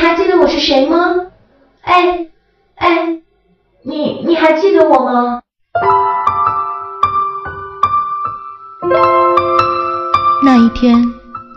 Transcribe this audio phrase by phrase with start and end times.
[0.00, 1.26] 还记得我是谁吗？
[1.82, 2.26] 哎
[2.76, 3.20] 哎，
[3.82, 5.42] 你你还记得我吗？
[10.42, 11.04] 那一天，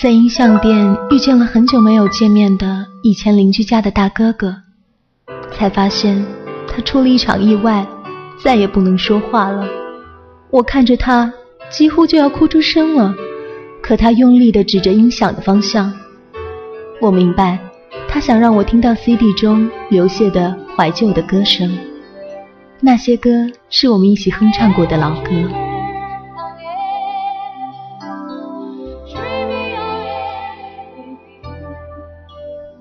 [0.00, 4.54] 在音像店遇见了很久没有见面的以前邻居家的大哥哥，
[5.52, 6.24] 才发现
[6.68, 7.84] 他出了一场意外，
[8.40, 9.66] 再也不能说话了。
[10.50, 11.32] 我看着他，
[11.68, 13.12] 几乎就要哭出声了，
[13.82, 15.92] 可他用力地指着音响的方向。
[17.00, 17.58] 我明白，
[18.08, 21.70] 他想让我听到 CD 中流泻的怀旧的歌声，
[22.80, 23.30] 那些歌
[23.68, 25.30] 是我们一起哼唱过的老歌。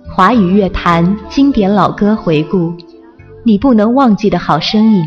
[0.09, 2.73] 华语乐坛经典老歌回顾，
[3.43, 5.05] 你不能忘记的好声音。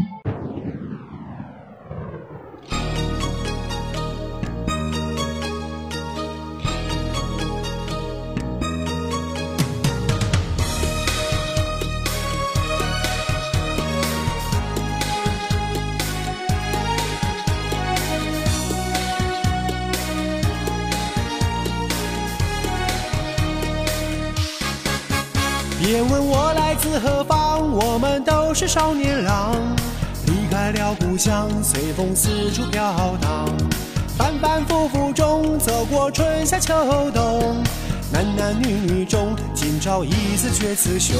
[25.82, 29.56] 别问我来自何方，我们都是少年郎，
[30.26, 33.48] 离开了故乡，随风四处飘荡。
[34.18, 36.74] 反反复复中，走过春夏秋
[37.12, 37.64] 冬，
[38.12, 41.16] 男男女女中，今朝一次却雌雄。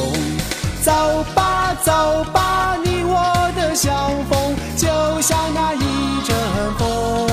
[0.82, 0.92] 走
[1.34, 1.90] 吧走
[2.30, 4.86] 吧，你我的相逢，就
[5.22, 6.36] 像那一阵
[6.78, 7.26] 风。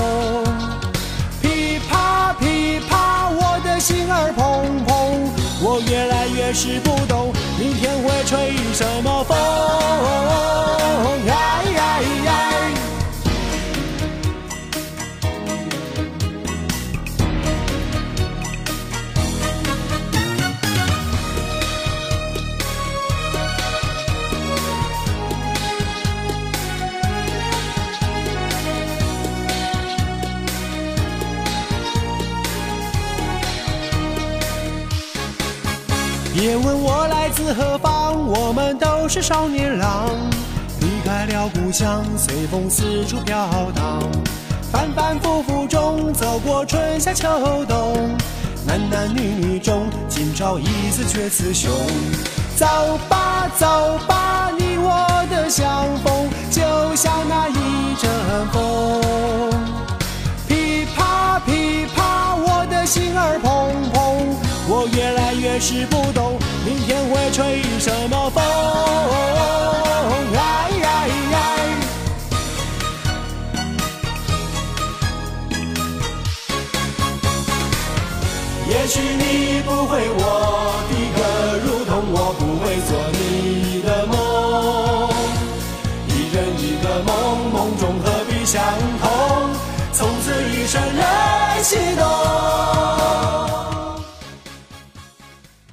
[1.42, 5.28] 噼啪噼啪，我的心儿砰砰。
[5.60, 6.90] 我越来越是不，
[8.28, 10.67] 吹什么风？
[36.64, 40.08] 问我来自何方，我们都是少年郎，
[40.80, 44.02] 离开了故乡，随风四处飘荡。
[44.72, 47.28] 反反复复中，走过春夏秋
[47.66, 48.10] 冬，
[48.66, 51.70] 男男女女中，今朝一次却雌雄。
[52.56, 52.66] 走
[53.08, 53.66] 吧走
[54.08, 56.60] 吧，你我的相逢，就
[56.96, 58.10] 像那一阵
[58.52, 59.00] 风。
[60.48, 63.98] 噼啪噼啪，我的心儿砰砰。
[64.70, 66.12] 我越来越是不，
[66.88, 68.42] 天会吹什么风？
[70.32, 70.40] 哎
[70.82, 70.86] 哎
[71.34, 71.36] 哎！
[78.70, 80.22] 也许你不会我
[80.88, 81.20] 的歌，
[81.62, 84.16] 如同我不会做你的梦。
[86.08, 87.12] 一人一个梦，
[87.52, 88.64] 梦中何必相
[89.02, 89.06] 同？
[89.92, 90.80] 从此一生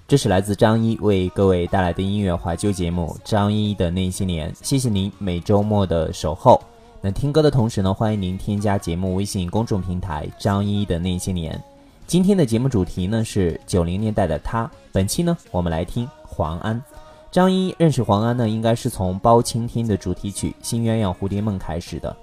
[0.07, 6.61] 这是来自张一为各位带来的音乐怀旧节目《张一的那些年》，谢谢您每周末的守候。
[7.01, 11.59] 那听歌的同时呢，欢迎您添加节目微信公众平台“张一的那些年”。
[12.05, 14.69] 今天的节目主题呢是九零年代的他。
[14.91, 16.79] 本期呢，我们来听黄安。
[17.31, 22.15] 张一认识黄安呢，应该是从《包青天》的主题曲《新鸳鸯蝴蝶梦》开始的，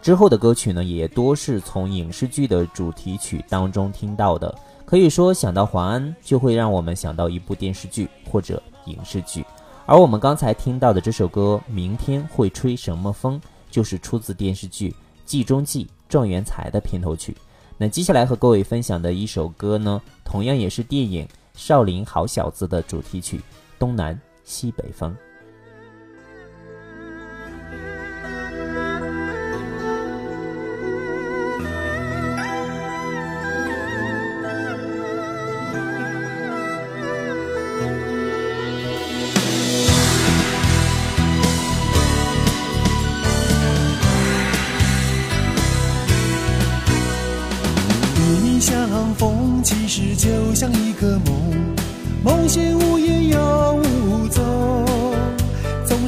[0.00, 4.56] 之后的歌曲呢，也多是从影视剧的主题曲当中听到的。
[4.94, 9.44] 可以说，想到黄安，就会让我们想到一部电视剧或者影视剧。
[9.86, 14.90] 而我们刚才听到的这首歌《明天会吹什么风》，就是出自电视剧
[15.24, 17.36] 《计中计状元才》的片头曲。
[17.76, 23.38] 那接下来和各位分享的一首歌呢，同样也是电影《少林好小子》的主题曲
[23.80, 25.10] 《东南西北风》。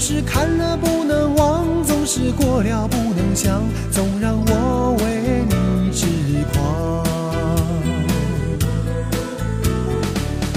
[0.08, 6.06] 是看了不能忘总是过了不能想总让我为你痴
[6.52, 7.04] 狂。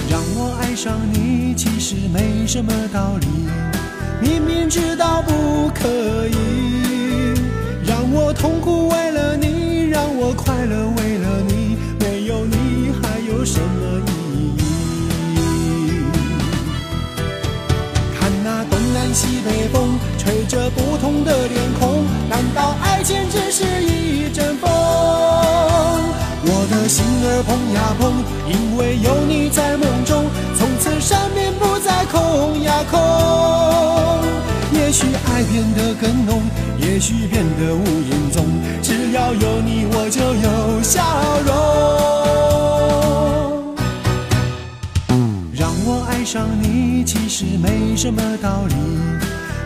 [0.08, 3.26] 让我爱上你其实没什么道理
[4.22, 7.34] 明明知道不可以
[7.84, 8.89] 让我痛苦
[32.90, 33.00] 空。
[34.74, 36.42] 也许爱变得更浓，
[36.80, 38.46] 也许变得无影踪，
[38.82, 41.04] 只要有你，我就有笑
[41.46, 41.50] 容。
[45.54, 48.76] 让我爱上你，其实没什么道理，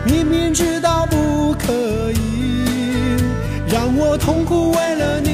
[0.04, 1.72] 明明知道不可
[2.12, 2.18] 以。
[3.66, 5.33] 让我痛苦为了你，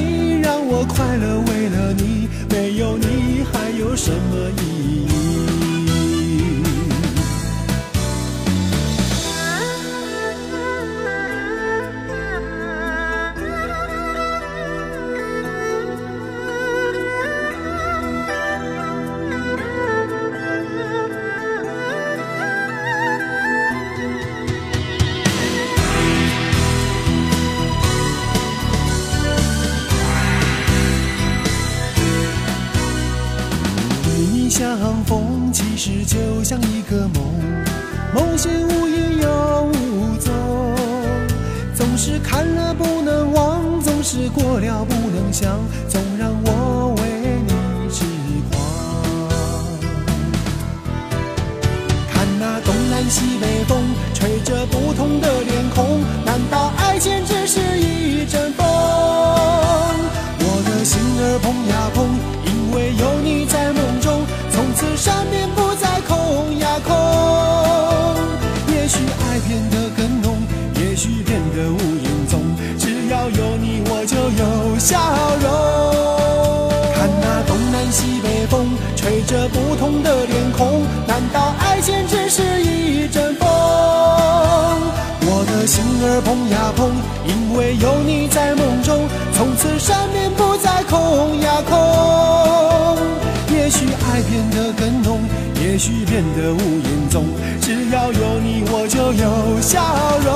[94.71, 95.19] 得更浓，
[95.61, 97.25] 也许变得无影踪，
[97.61, 99.81] 只要有你，我就有笑
[100.19, 100.31] 容。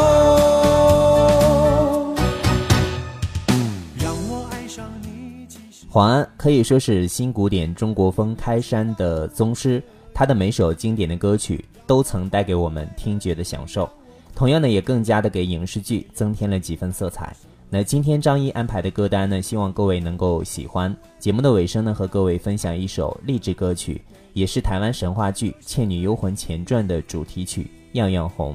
[5.90, 9.82] 黄安可以说是新古典中国风开山的宗师，
[10.14, 13.90] 他的每首经典的歌曲都曾带给我们听觉的享受，
[14.36, 17.34] 同样呢，也更加的给影视剧增添了几分色彩。
[17.70, 20.96] 那今天张一安排的歌单呢，希望各位能够喜欢。
[21.20, 24.02] 节目的尾声呢，和各位分享一首励志歌曲，
[24.34, 27.64] 也是台湾神话剧《倩女幽魂前传》的主题曲
[27.94, 28.54] 《样样红》。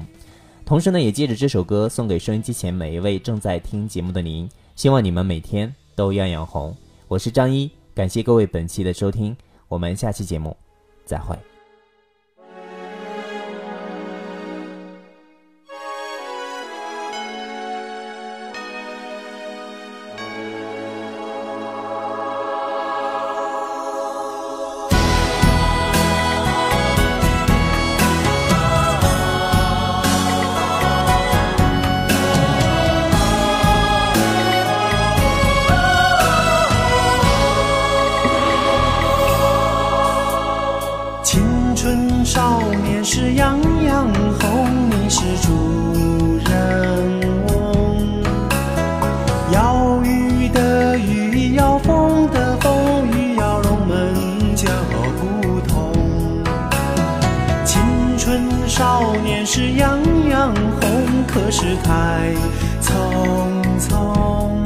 [0.65, 6.75] 同时呢，也借着这首歌送给收音机前每一位正在听节目的您，希望你们每天都样样红。
[7.07, 9.35] 我是张一，感谢各位本期的收听，
[9.67, 10.55] 我们下期节目
[11.05, 11.50] 再会。
[59.51, 61.89] 少年时样样红，可是太
[62.81, 62.89] 匆
[63.77, 64.63] 匆。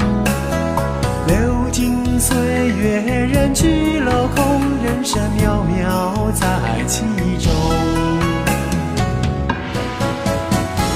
[1.25, 1.35] 流
[1.71, 2.37] 金岁
[2.67, 6.45] 月，人去楼空，人生渺渺在
[6.85, 7.01] 其
[7.39, 7.51] 中。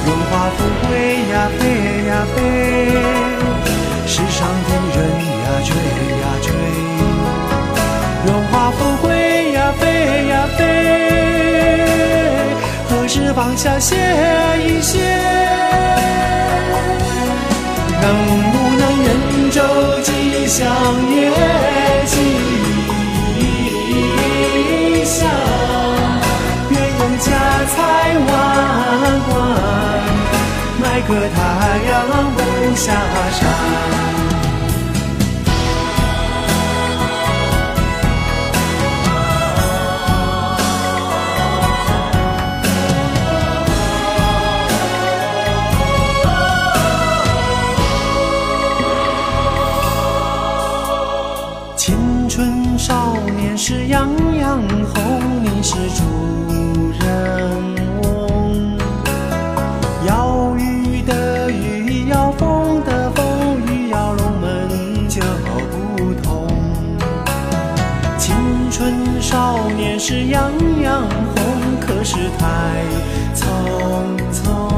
[0.05, 0.89] 荣华富贵
[1.31, 1.63] 呀，飞
[2.05, 2.38] 呀飞，
[4.05, 5.74] 世上的人呀，追
[6.22, 6.48] 呀追。
[8.27, 9.08] 荣华富贵
[9.53, 10.62] 呀，飞呀飞，
[13.39, 13.96] 放下歇
[14.67, 15.00] 一歇？
[18.01, 18.12] 能
[18.51, 19.62] 不能人舟
[20.03, 20.67] 吉祥
[21.10, 21.31] 夜
[68.69, 71.01] 青春少年是样样
[71.35, 71.35] 红，
[71.81, 72.45] 可是太
[73.33, 73.41] 匆
[74.31, 74.69] 匆。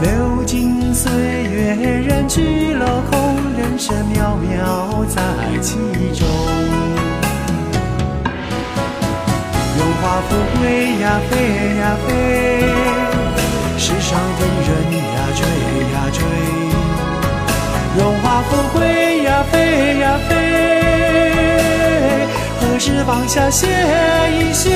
[0.00, 5.20] 流金岁月，人去楼空，人生渺渺在
[5.60, 5.74] 其
[6.18, 6.26] 中。
[9.76, 12.72] 荣华富贵呀，飞呀飞，
[13.76, 14.18] 世上
[22.84, 23.66] 飞，何时放下歇
[24.30, 24.70] 一歇？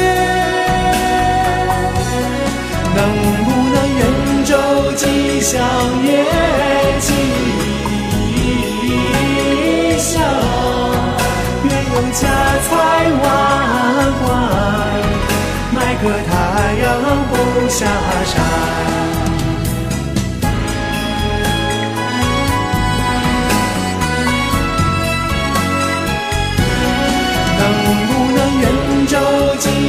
[2.95, 3.05] 能
[3.45, 4.03] 不能愿
[4.47, 4.50] 昼
[4.95, 5.61] 吉祥
[6.03, 6.25] 夜
[7.00, 7.12] 吉
[9.99, 10.23] 祥？
[11.65, 12.21] 愿用家
[12.65, 12.71] 财
[13.23, 13.25] 万
[14.23, 14.27] 贯，
[15.75, 16.33] 买个太
[16.83, 16.87] 阳
[17.29, 17.33] 不
[17.69, 17.77] 下
[18.25, 18.35] 山。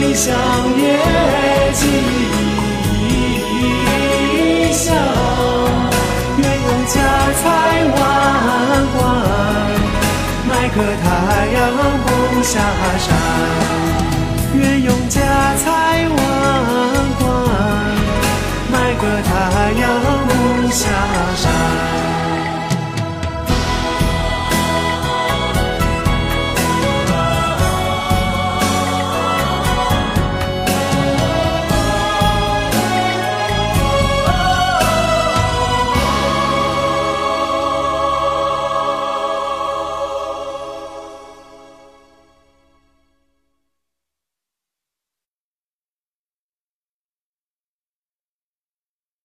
[0.10, 0.34] 吉祥
[0.76, 0.84] 也
[1.72, 1.86] 吉
[4.74, 4.96] 祥？
[6.36, 6.96] 愿用家
[7.40, 7.44] 财
[7.94, 7.96] 万
[8.98, 8.98] 贯，
[10.48, 11.06] 买个太
[11.54, 11.56] 阳
[12.02, 12.08] 不
[12.42, 12.50] 下
[12.98, 13.69] 山。